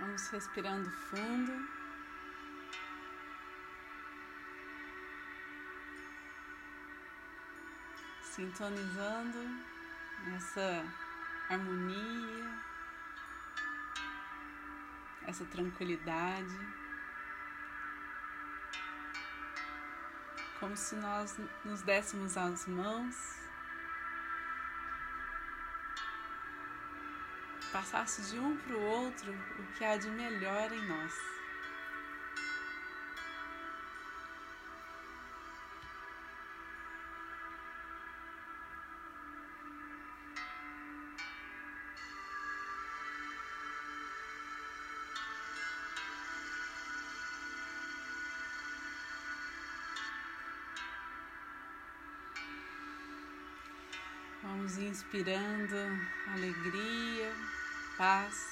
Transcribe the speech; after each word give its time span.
Vamos 0.00 0.28
respirando 0.28 0.90
fundo. 0.90 1.68
Sintonizando 8.22 9.38
essa 10.34 10.84
harmonia, 11.50 12.58
essa 15.26 15.44
tranquilidade. 15.44 16.58
Como 20.58 20.74
se 20.78 20.96
nós 20.96 21.38
nos 21.62 21.82
dessemos 21.82 22.38
as 22.38 22.66
mãos 22.66 23.49
passasse 27.72 28.22
de 28.30 28.38
um 28.38 28.56
para 28.56 28.76
o 28.76 28.82
outro 28.82 29.32
o 29.32 29.78
que 29.78 29.84
há 29.84 29.96
de 29.96 30.08
melhor 30.10 30.72
em 30.72 30.86
nós. 30.86 31.14
Vamos 54.42 54.78
inspirando 54.78 55.76
alegria, 56.32 57.32
paz. 58.00 58.48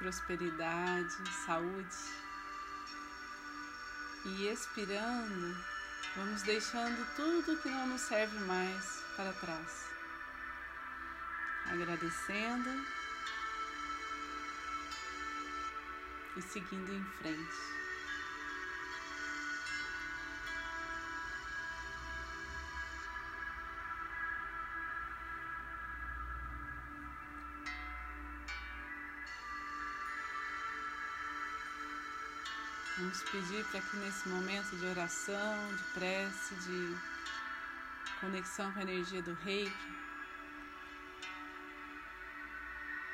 Prosperidade, 0.00 1.14
saúde. 1.46 1.96
E 4.24 4.48
expirando, 4.48 5.56
vamos 6.16 6.42
deixando 6.42 7.06
tudo 7.14 7.56
que 7.62 7.68
não 7.68 7.86
nos 7.86 8.00
serve 8.00 8.36
mais 8.40 8.84
para 9.16 9.32
trás. 9.34 9.86
Agradecendo 11.66 12.84
e 16.36 16.42
seguindo 16.42 16.92
em 16.92 17.04
frente. 17.22 17.89
Vamos 33.00 33.22
pedir 33.22 33.64
para 33.70 33.80
que 33.80 33.96
nesse 33.96 34.28
momento 34.28 34.76
de 34.76 34.84
oração, 34.84 35.74
de 35.74 35.82
prece, 35.94 36.54
de 36.56 36.96
conexão 38.20 38.70
com 38.72 38.78
a 38.78 38.82
energia 38.82 39.22
do 39.22 39.32
reiki, 39.42 39.72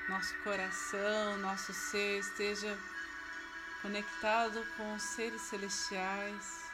nosso 0.09 0.34
coração, 0.42 1.39
nosso 1.39 1.73
ser 1.73 2.19
esteja 2.19 2.77
conectado 3.81 4.67
com 4.77 4.97
os 4.97 5.03
seres 5.03 5.42
celestiais, 5.42 6.64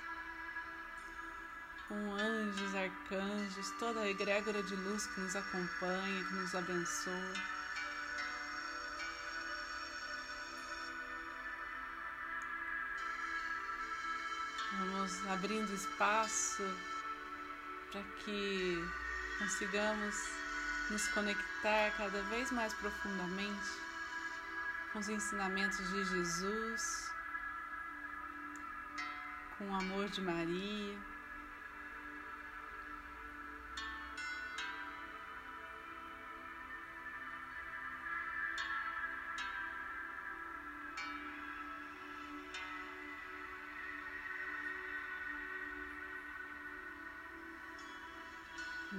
com 1.87 2.15
anjos, 2.15 2.75
arcanjos, 2.75 3.71
toda 3.78 4.01
a 4.01 4.09
egrégora 4.09 4.62
de 4.62 4.75
luz 4.75 5.06
que 5.09 5.21
nos 5.21 5.37
acompanha, 5.37 6.25
que 6.25 6.34
nos 6.34 6.55
abençoa. 6.55 7.62
Vamos 14.78 15.27
abrindo 15.28 15.72
espaço 15.75 16.62
para 17.91 18.03
que 18.25 18.83
consigamos 19.38 20.16
nos 20.91 21.09
conectar 21.09 21.91
cada 21.97 22.22
vez 22.25 22.50
mais 22.50 22.72
profundamente 22.75 23.71
com 24.93 24.99
os 24.99 25.09
ensinamentos 25.09 25.78
de 25.91 26.05
Jesus, 26.05 27.10
com 29.59 29.71
o 29.71 29.75
amor 29.75 30.09
de 30.09 30.21
Maria. 30.22 31.12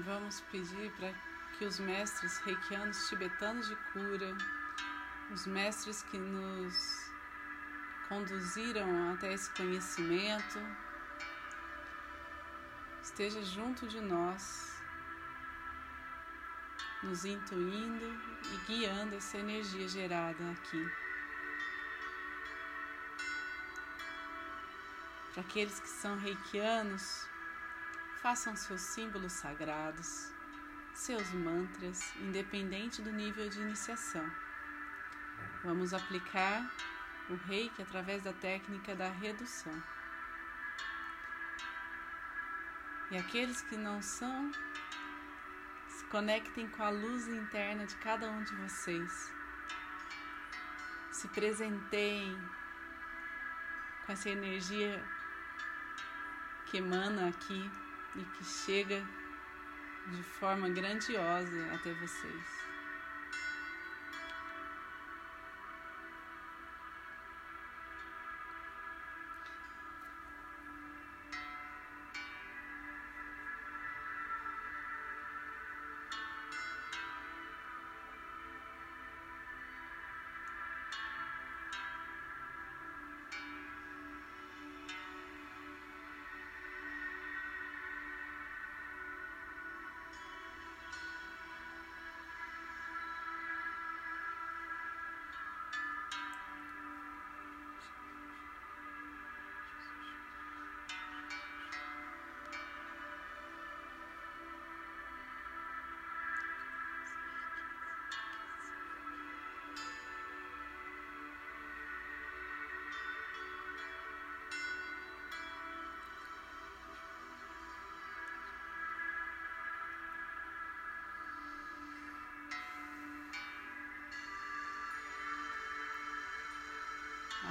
Vamos 0.05 0.41
pedir 0.51 0.91
para 0.97 1.13
que 1.57 1.63
os 1.63 1.79
mestres 1.79 2.37
reikianos 2.39 3.07
tibetanos 3.07 3.69
de 3.69 3.75
cura, 3.93 4.35
os 5.31 5.47
mestres 5.47 6.03
que 6.03 6.17
nos 6.17 6.75
conduziram 8.09 9.13
até 9.13 9.31
esse 9.33 9.49
conhecimento, 9.51 10.59
esteja 13.01 13.41
junto 13.43 13.87
de 13.87 14.01
nós, 14.01 14.77
nos 17.01 17.23
intuindo 17.23 18.05
e 18.51 18.57
guiando 18.67 19.15
essa 19.15 19.37
energia 19.37 19.87
gerada 19.87 20.51
aqui. 20.51 20.91
Para 25.33 25.43
aqueles 25.43 25.79
que 25.79 25.89
são 25.89 26.17
reikianos, 26.17 27.32
Façam 28.23 28.55
seus 28.55 28.79
símbolos 28.79 29.33
sagrados, 29.33 30.31
seus 30.93 31.29
mantras, 31.33 32.15
independente 32.21 33.01
do 33.01 33.11
nível 33.11 33.49
de 33.49 33.59
iniciação. 33.59 34.25
Vamos 35.61 35.93
aplicar 35.93 36.71
o 37.29 37.35
reiki 37.35 37.81
através 37.81 38.23
da 38.23 38.31
técnica 38.31 38.95
da 38.95 39.09
redução. 39.09 39.73
E 43.11 43.17
aqueles 43.17 43.61
que 43.63 43.75
não 43.75 44.01
são, 44.01 44.53
se 45.89 46.05
conectem 46.05 46.69
com 46.69 46.81
a 46.81 46.91
luz 46.91 47.27
interna 47.27 47.85
de 47.85 47.95
cada 47.97 48.31
um 48.31 48.41
de 48.41 48.55
vocês. 48.55 49.33
Se 51.11 51.27
presenteiem 51.27 52.41
com 54.05 54.13
essa 54.13 54.29
energia 54.29 55.03
que 56.67 56.77
emana 56.77 57.27
aqui 57.27 57.69
e 58.15 58.23
que 58.23 58.43
chega 58.43 59.03
de 60.07 60.23
forma 60.23 60.69
grandiosa 60.69 61.73
até 61.73 61.93
vocês. 61.93 62.62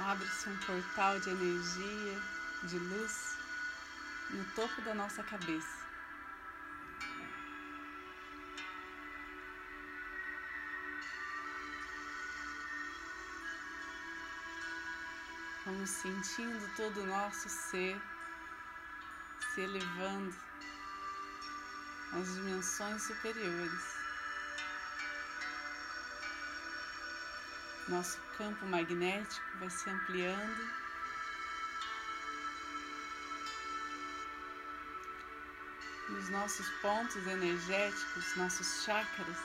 abre-se 0.05 0.49
um 0.49 0.57
portal 0.57 1.19
de 1.19 1.29
energia, 1.29 2.21
de 2.63 2.77
luz, 2.77 3.37
no 4.31 4.43
topo 4.55 4.81
da 4.81 4.93
nossa 4.93 5.23
cabeça. 5.23 5.83
Vamos 15.65 15.89
sentindo 15.89 16.75
todo 16.75 17.01
o 17.01 17.07
nosso 17.07 17.47
ser 17.47 18.01
se 19.53 19.61
elevando 19.61 20.35
às 22.11 22.33
dimensões 22.33 23.03
superiores. 23.03 24.02
Nosso 27.89 28.17
campo 28.37 28.65
magnético 28.65 29.57
vai 29.59 29.69
se 29.69 29.89
ampliando. 29.89 30.83
E 36.09 36.13
os 36.13 36.29
nossos 36.29 36.69
pontos 36.81 37.27
energéticos, 37.27 38.35
nossos 38.37 38.83
chakras, 38.83 39.37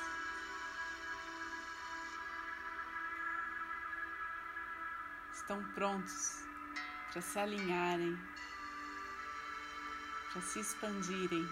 estão 5.35 5.64
prontos 5.73 6.44
para 7.11 7.23
se 7.23 7.38
alinharem, 7.38 8.17
para 10.32 10.43
se 10.43 10.61
expandirem. 10.61 11.49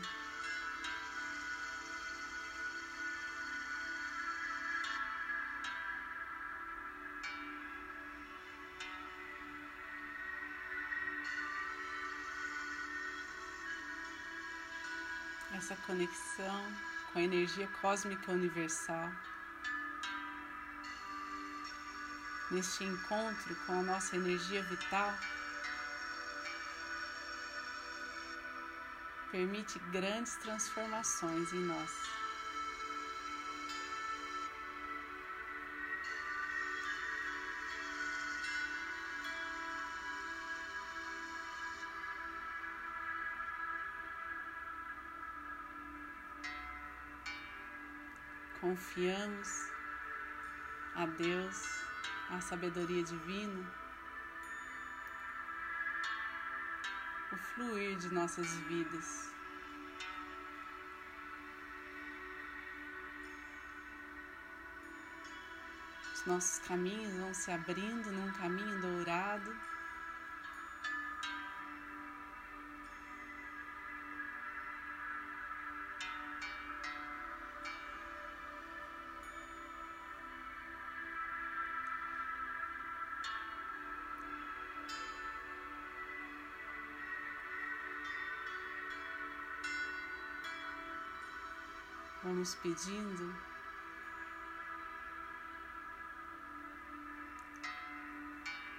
Essa 15.56 15.74
conexão 15.86 16.76
com 17.12 17.18
a 17.18 17.22
energia 17.22 17.66
cósmica 17.80 18.30
universal. 18.30 19.10
Neste 22.50 22.84
encontro 22.84 23.56
com 23.66 23.72
a 23.72 23.82
nossa 23.82 24.16
energia 24.16 24.62
vital, 24.64 25.12
permite 29.32 29.78
grandes 29.90 30.36
transformações 30.36 31.52
em 31.52 31.60
nós. 31.60 32.25
Confiamos 48.66 49.48
a 50.96 51.06
Deus, 51.06 51.84
a 52.30 52.40
sabedoria 52.40 53.04
divina, 53.04 53.72
o 57.32 57.36
fluir 57.36 57.96
de 57.96 58.12
nossas 58.12 58.52
vidas. 58.66 59.30
Os 66.12 66.26
nossos 66.26 66.58
caminhos 66.66 67.14
vão 67.14 67.32
se 67.32 67.52
abrindo 67.52 68.10
num 68.10 68.32
caminho 68.32 68.80
dourado. 68.80 69.75
Vamos 92.46 92.54
pedindo 92.62 93.34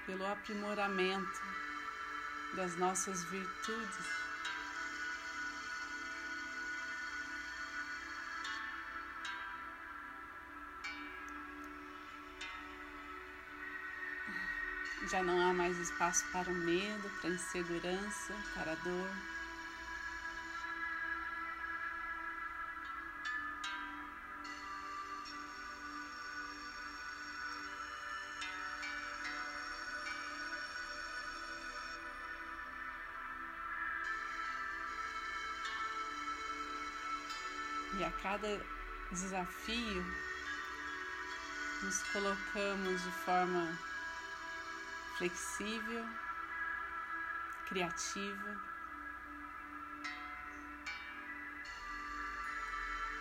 pelo 0.06 0.26
aprimoramento 0.26 1.42
das 2.56 2.78
nossas 2.78 3.26
virtudes. 3.26 4.06
Já 15.12 15.22
não 15.22 15.42
há 15.42 15.54
mais 15.54 15.78
espaço 15.78 16.26
para 16.32 16.50
o 16.50 16.56
medo, 16.56 17.10
para 17.20 17.32
a 17.32 17.34
insegurança, 17.34 18.34
para 18.56 18.72
a 18.72 18.76
dor. 18.76 19.37
Cada 38.30 38.62
desafio 39.10 40.06
nos 41.82 42.04
colocamos 42.12 43.02
de 43.06 43.12
forma 43.24 43.80
flexível, 45.18 46.06
criativa, 47.70 48.62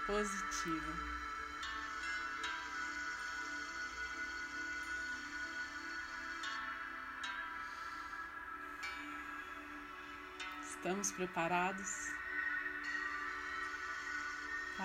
positiva. 0.08 0.92
Estamos 10.64 11.12
preparados? 11.12 12.25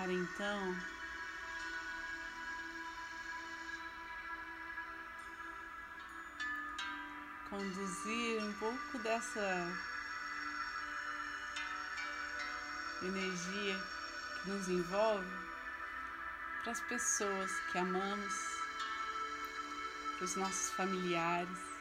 Para 0.02 0.12
então 0.12 0.76
conduzir 7.48 8.42
um 8.42 8.52
pouco 8.54 8.98
dessa 8.98 9.68
energia 13.02 13.78
que 14.42 14.50
nos 14.50 14.68
envolve 14.68 15.24
para 16.64 16.72
as 16.72 16.80
pessoas 16.80 17.52
que 17.70 17.78
amamos, 17.78 18.34
para 20.16 20.24
os 20.24 20.34
nossos 20.34 20.70
familiares. 20.72 21.71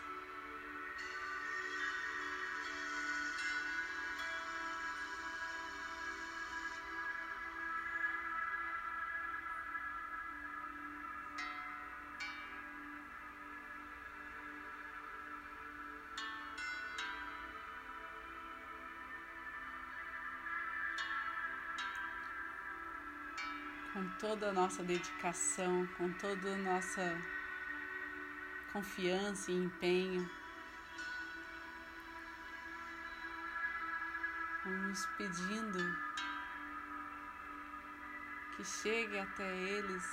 Com 24.01 24.09
toda 24.17 24.49
a 24.49 24.53
nossa 24.53 24.81
dedicação, 24.83 25.85
com 25.95 26.11
toda 26.13 26.55
a 26.55 26.57
nossa 26.57 27.15
confiança 28.73 29.51
e 29.51 29.55
empenho. 29.55 30.27
Vamos 34.65 35.05
pedindo 35.17 35.97
que 38.55 38.63
chegue 38.63 39.19
até 39.19 39.55
eles 39.55 40.03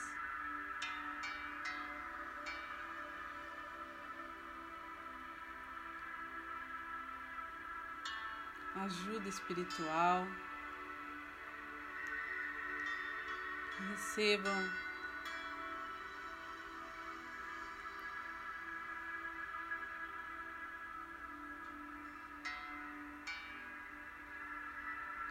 ajuda 8.84 9.28
espiritual. 9.28 10.26
Recebam 13.90 14.70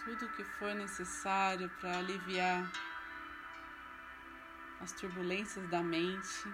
tudo 0.03 0.25
o 0.25 0.29
que 0.29 0.43
for 0.43 0.73
necessário 0.73 1.69
para 1.81 1.97
aliviar 1.97 2.71
as 4.79 4.93
turbulências 4.93 5.67
da 5.69 5.83
mente. 5.83 6.47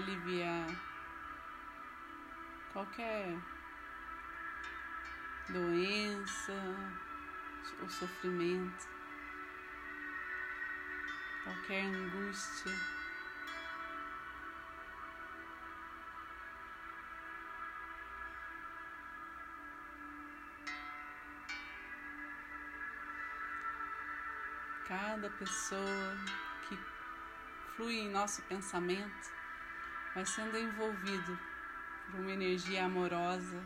Aliviar 0.00 0.66
qualquer 2.72 3.36
doença 5.50 6.52
ou 7.82 7.88
sofrimento, 7.88 8.88
qualquer 11.44 11.84
angústia. 11.84 12.72
cada 24.88 25.30
pessoa 25.30 26.16
que 26.68 26.76
flui 27.76 28.00
em 28.00 28.10
nosso 28.10 28.42
pensamento 28.42 29.39
vai 30.14 30.26
sendo 30.26 30.58
envolvido 30.58 31.38
por 32.10 32.20
uma 32.20 32.32
energia 32.32 32.84
amorosa 32.84 33.62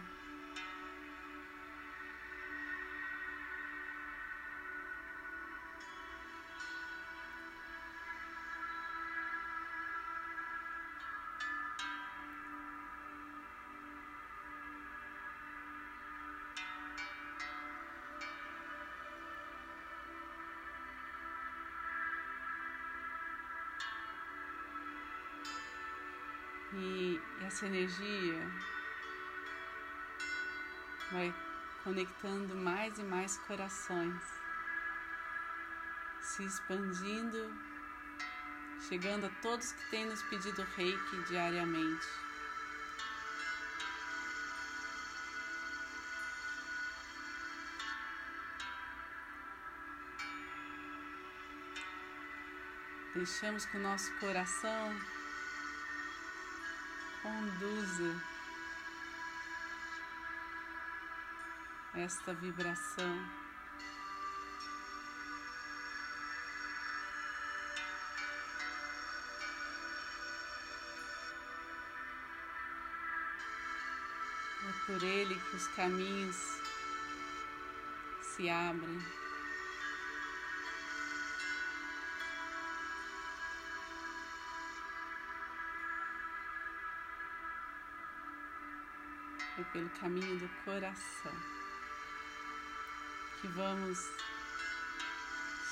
E 27.04 27.20
essa 27.42 27.66
energia 27.66 28.50
vai 31.12 31.34
conectando 31.82 32.54
mais 32.54 32.99
e 32.99 33.02
mais 33.02 33.37
corações, 33.46 34.23
se 36.23 36.42
expandindo, 36.44 37.52
chegando 38.88 39.26
a 39.26 39.30
todos 39.42 39.73
que 39.73 39.90
têm 39.90 40.06
nos 40.06 40.23
pedido 40.23 40.62
reiki 40.76 41.23
diariamente. 41.28 42.06
Deixamos 53.14 53.66
que 53.66 53.76
o 53.76 53.80
nosso 53.80 54.11
coração 54.20 54.99
conduza 57.24 58.20
esta 61.94 62.34
vibração. 62.34 63.16
É 74.68 74.86
por 74.86 75.02
ele 75.02 75.34
que 75.34 75.56
os 75.56 75.66
caminhos 75.68 76.36
se 78.20 78.50
abrem. 78.50 79.23
Pelo 89.74 89.90
caminho 89.90 90.38
do 90.38 90.48
coração 90.64 91.32
que 93.40 93.48
vamos 93.48 93.98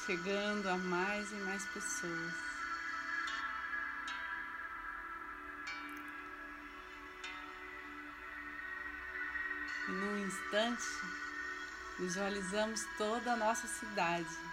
chegando 0.04 0.68
a 0.68 0.76
mais 0.76 1.30
e 1.30 1.36
mais 1.36 1.64
pessoas. 1.66 2.34
E 9.88 9.92
num 9.92 10.18
instante 10.26 10.82
visualizamos 12.00 12.84
toda 12.98 13.34
a 13.34 13.36
nossa 13.36 13.68
cidade. 13.68 14.51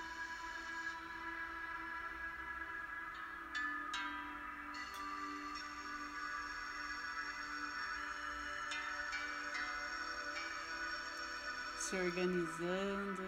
Se 11.90 11.96
organizando. 11.96 13.24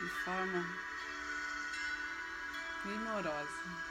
De 0.00 0.08
forma 0.24 0.64
primorosa. 2.82 3.88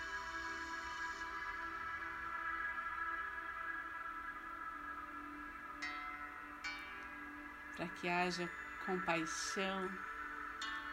Para 7.75 7.88
que 7.88 8.10
haja 8.10 8.50
compaixão, 8.84 9.91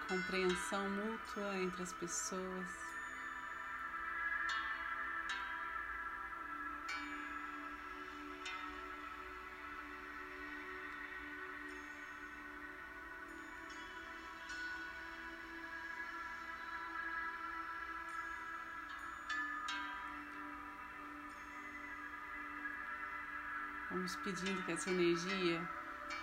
compreensão 0.09 0.91
mútua 0.91 1.57
entre 1.57 1.83
as 1.83 1.93
pessoas. 1.95 2.84
Vamos 23.95 24.17
pedindo 24.17 24.61
que 24.65 24.73
essa 24.73 24.91
energia 24.91 25.63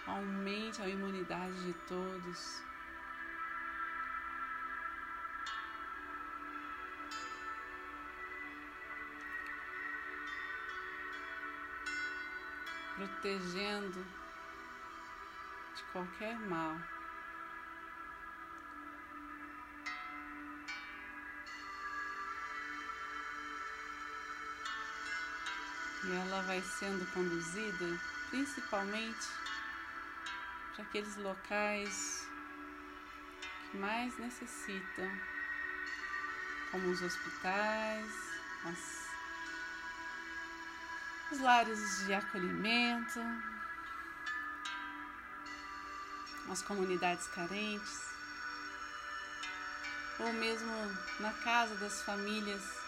aumente 0.06 0.82
a 0.82 0.90
imunidade 0.90 1.56
de 1.64 1.74
todos. 1.88 2.62
Protegendo 12.98 14.06
de 15.74 15.84
qualquer 15.94 16.38
mal. 16.42 16.76
Ela 26.14 26.42
vai 26.42 26.62
sendo 26.62 27.06
conduzida 27.14 28.00
principalmente 28.30 29.28
para 30.76 30.84
aqueles 30.84 31.16
locais 31.18 32.28
que 33.70 33.78
mais 33.78 34.18
necessitam, 34.18 35.10
como 36.70 36.90
os 36.90 37.02
hospitais, 37.02 38.12
as, 38.66 39.08
os 41.32 41.40
lares 41.40 42.06
de 42.06 42.14
acolhimento, 42.14 43.20
as 46.50 46.62
comunidades 46.62 47.28
carentes, 47.28 48.12
ou 50.20 50.34
mesmo 50.34 50.72
na 51.22 51.32
casa 51.34 51.74
das 51.76 52.02
famílias 52.04 52.81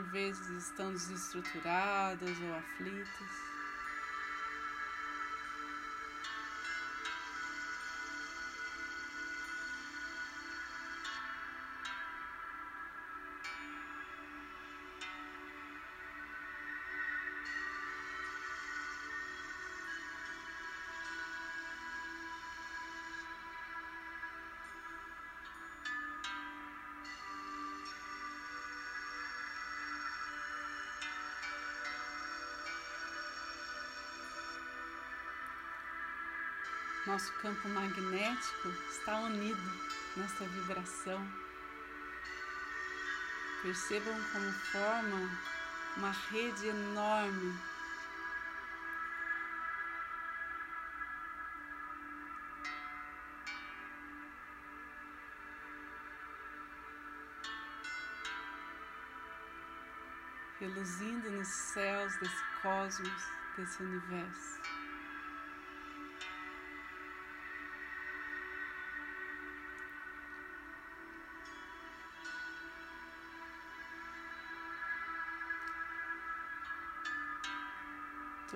por 0.00 0.12
vezes 0.12 0.48
estão 0.64 0.92
desestruturadas 0.92 2.40
ou 2.40 2.54
aflitas. 2.54 3.59
Nosso 37.10 37.32
campo 37.42 37.68
magnético 37.68 38.68
está 38.88 39.16
unido 39.16 39.60
nessa 40.16 40.44
vibração. 40.44 41.20
Percebam 43.62 44.14
como 44.32 44.52
forma 44.52 45.30
uma 45.96 46.10
rede 46.30 46.68
enorme 46.68 47.58
reluzindo 60.60 61.30
nos 61.32 61.48
céus 61.48 62.16
desse 62.20 62.44
cosmos, 62.62 63.22
desse 63.56 63.82
universo. 63.82 64.59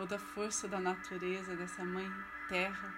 Toda 0.05 0.17
a 0.17 0.35
força 0.35 0.69
da 0.69 0.79
natureza, 0.79 1.57
dessa 1.57 1.83
Mãe 1.83 2.07
Terra, 2.47 2.95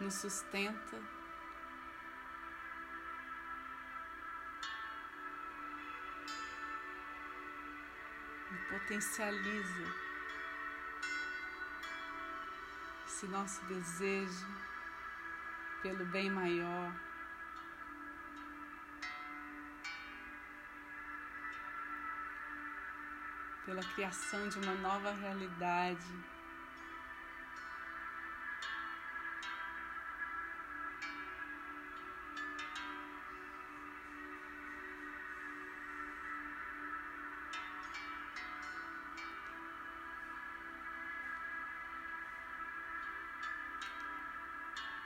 nos 0.00 0.14
sustenta 0.14 1.00
potencializa 8.68 9.94
esse 13.06 13.26
nosso 13.28 13.64
desejo 13.66 14.46
pelo 15.82 16.04
bem 16.06 16.28
maior. 16.28 17.07
Pela 23.68 23.82
criação 23.82 24.48
de 24.48 24.58
uma 24.60 24.72
nova 24.76 25.12
realidade. 25.12 26.00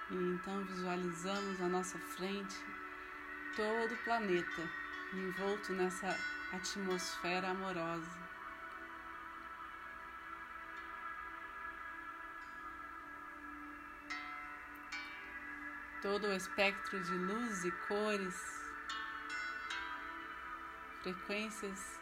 E 0.09 0.15
então 0.15 0.65
visualizamos 0.67 1.61
à 1.61 1.67
nossa 1.67 1.99
frente 1.99 2.65
todo 3.57 3.93
o 3.93 4.05
planeta 4.05 4.63
envolto 5.13 5.73
nessa 5.73 6.17
atmosfera 6.53 7.51
amorosa. 7.51 8.22
Todo 16.03 16.27
o 16.27 16.33
espectro 16.33 17.01
de 17.01 17.12
luz 17.12 17.65
e 17.65 17.71
cores, 17.87 18.35
frequências 21.01 22.01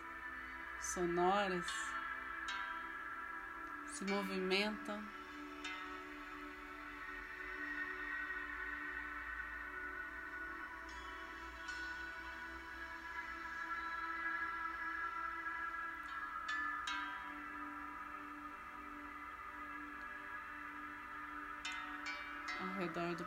sonoras 0.80 1.66
se 3.92 4.06
movimentam 4.06 4.98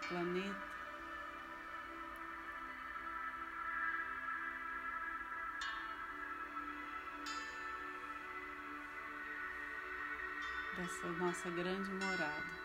planeta. 0.07 0.73
Dessa 10.77 11.07
nossa 11.07 11.49
grande 11.51 11.91
morada. 11.91 12.63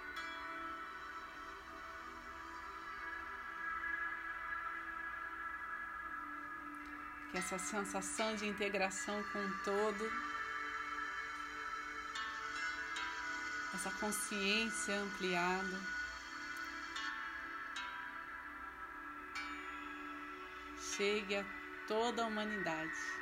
Que 7.31 7.38
essa 7.38 7.59
sensação 7.59 8.35
de 8.35 8.46
integração 8.46 9.22
com 9.33 9.38
o 9.38 9.59
todo, 9.62 10.11
essa 13.74 13.90
consciência 14.01 14.98
ampliada, 14.98 15.98
chegue 20.99 21.37
a 21.37 21.47
toda 21.87 22.23
a 22.25 22.27
humanidade. 22.27 23.17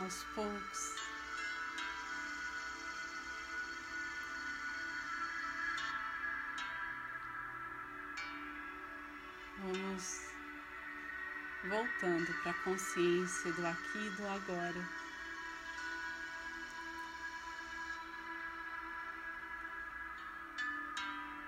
Aos 0.00 0.24
poucos. 0.34 0.94
Vamos 9.58 10.20
voltando 11.68 12.42
para 12.42 12.52
a 12.52 12.64
consciência 12.64 13.52
do 13.52 13.66
aqui 13.66 13.98
e 13.98 14.10
do 14.10 14.26
agora. 14.26 14.88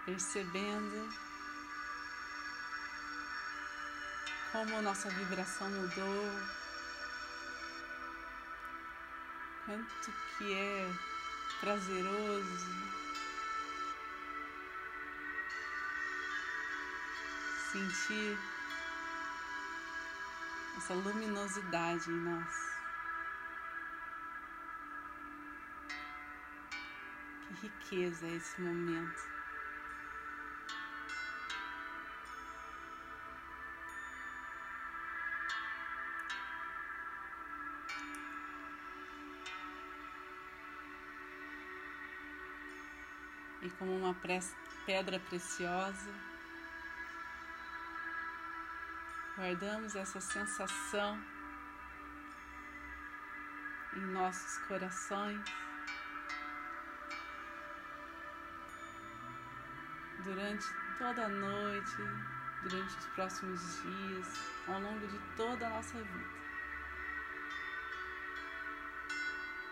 Percebendo 0.04 1.08
como 4.52 4.82
nossa 4.82 5.08
vibração 5.08 5.70
mudou, 5.70 6.61
quanto 9.72 10.12
que 10.36 10.52
é 10.52 10.86
prazeroso 11.60 12.66
sentir 17.72 18.38
essa 20.76 20.92
luminosidade 20.92 22.10
em 22.10 22.20
nós. 22.20 22.54
Que 27.48 27.66
riqueza 27.66 28.26
é 28.26 28.36
esse 28.36 28.60
momento. 28.60 29.41
Como 43.82 43.96
uma 43.96 44.14
pedra 44.86 45.18
preciosa, 45.18 46.08
guardamos 49.36 49.96
essa 49.96 50.20
sensação 50.20 51.20
em 53.96 54.00
nossos 54.12 54.58
corações. 54.68 55.42
Durante 60.22 60.64
toda 60.96 61.24
a 61.24 61.28
noite, 61.28 61.96
durante 62.62 62.96
os 62.96 63.06
próximos 63.06 63.82
dias, 63.82 64.28
ao 64.68 64.80
longo 64.80 65.08
de 65.08 65.18
toda 65.36 65.66
a 65.66 65.70
nossa 65.70 65.98
vida. 65.98 66.42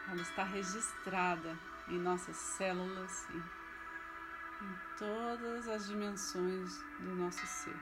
Ela 0.08 0.22
está 0.22 0.42
registrada 0.42 1.56
em 1.86 1.96
nossas 2.00 2.36
células 2.36 3.28
e 3.30 3.59
em 4.62 4.98
todas 4.98 5.68
as 5.68 5.86
dimensões 5.86 6.78
do 6.98 7.14
nosso 7.16 7.46
ser. 7.46 7.76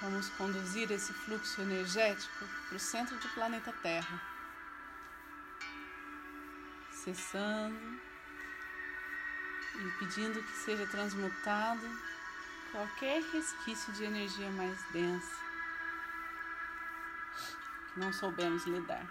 Vamos 0.00 0.28
conduzir 0.30 0.90
esse 0.90 1.12
fluxo 1.12 1.62
energético 1.62 2.46
para 2.68 2.76
o 2.76 2.80
centro 2.80 3.16
do 3.16 3.28
planeta 3.30 3.72
Terra, 3.82 4.20
cessando 6.90 8.00
e 9.76 9.90
pedindo 9.98 10.42
que 10.42 10.56
seja 10.58 10.86
transmutado 10.88 11.88
qualquer 12.70 13.22
resquício 13.32 13.92
de 13.94 14.04
energia 14.04 14.50
mais 14.50 14.78
densa 14.92 15.44
que 17.94 18.00
não 18.00 18.12
soubemos 18.12 18.66
lidar. 18.66 19.06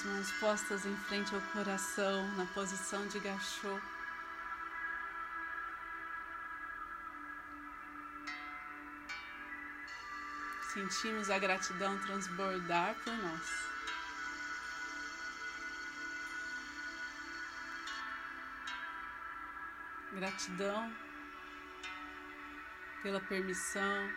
As 0.00 0.06
mãos 0.06 0.32
postas 0.32 0.86
em 0.86 0.96
frente 0.96 1.34
ao 1.34 1.40
coração, 1.52 2.26
na 2.34 2.46
posição 2.46 3.06
de 3.08 3.18
gachô. 3.18 3.78
Sentimos 10.72 11.28
a 11.28 11.38
gratidão 11.38 11.98
transbordar 11.98 12.94
por 13.04 13.12
nós. 13.12 13.50
Gratidão 20.12 20.94
pela 23.02 23.20
permissão 23.20 24.08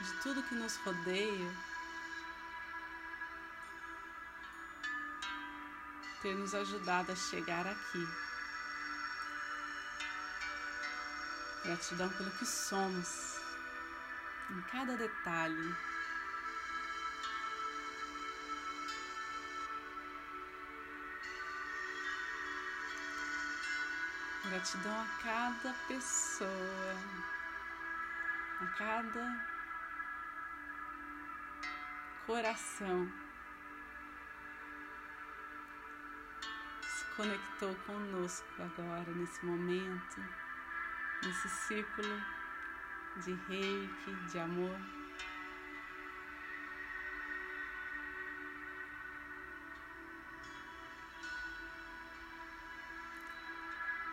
de 0.00 0.12
tudo 0.22 0.42
que 0.44 0.54
nos 0.54 0.76
rodeia 0.76 1.75
ter 6.26 6.34
nos 6.34 6.56
ajudado 6.56 7.12
a 7.12 7.14
chegar 7.14 7.64
aqui. 7.64 8.08
Gratidão 11.62 12.08
pelo 12.08 12.32
que 12.32 12.44
somos, 12.44 13.38
em 14.50 14.60
cada 14.62 14.96
detalhe. 14.96 15.76
Gratidão 24.48 25.00
a 25.00 25.22
cada 25.22 25.72
pessoa, 25.86 26.96
a 28.62 28.66
cada 28.76 29.46
coração. 32.26 33.25
Conectou 37.16 37.74
conosco 37.86 38.46
agora, 38.58 39.10
nesse 39.12 39.44
momento, 39.44 40.22
nesse 41.22 41.48
círculo 41.48 42.22
de 43.24 43.32
reiki, 43.48 44.14
de 44.30 44.38
amor. 44.38 44.78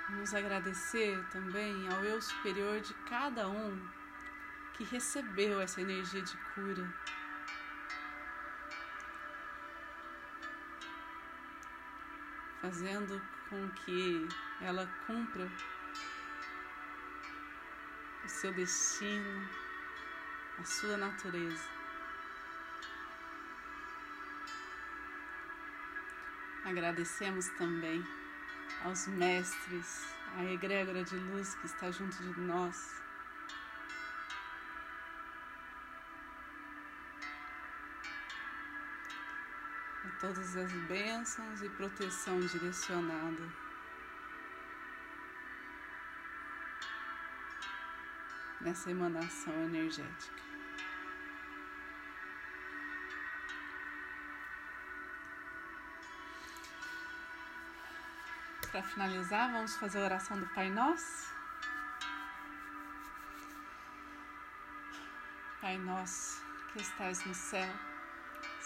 Vamos 0.09 0.33
agradecer 0.33 1.21
também 1.31 1.87
ao 1.89 2.05
eu 2.05 2.21
superior 2.21 2.79
de 2.79 2.93
cada 3.09 3.49
um 3.49 3.89
que 4.73 4.85
recebeu 4.85 5.59
essa 5.59 5.81
energia 5.81 6.21
de 6.21 6.37
cura 6.53 6.93
fazendo 12.63 13.21
com 13.49 13.69
que 13.71 14.25
ela 14.61 14.87
cumpra 15.05 15.51
o 18.23 18.29
seu 18.29 18.53
destino, 18.53 19.49
a 20.57 20.63
sua 20.63 20.95
natureza. 20.95 21.67
Agradecemos 26.63 27.49
também 27.57 28.01
aos 28.85 29.07
mestres, 29.07 30.07
à 30.37 30.45
egrégora 30.45 31.03
de 31.03 31.17
luz 31.17 31.55
que 31.55 31.65
está 31.65 31.91
junto 31.91 32.15
de 32.15 32.39
nós. 32.39 32.95
Todas 40.23 40.55
as 40.55 40.71
bênçãos 40.87 41.61
e 41.61 41.69
proteção 41.71 42.39
direcionada. 42.39 43.43
Nessa 48.61 48.89
emanação 48.89 49.53
energética. 49.65 50.41
Para 58.71 58.81
finalizar, 58.81 59.51
vamos 59.51 59.75
fazer 59.75 59.99
a 59.99 60.05
oração 60.05 60.39
do 60.39 60.47
Pai 60.55 60.69
Nosso. 60.69 61.29
Pai 65.59 65.77
Nosso 65.79 66.41
que 66.71 66.81
estais 66.81 67.25
no 67.25 67.35
céu 67.35 67.92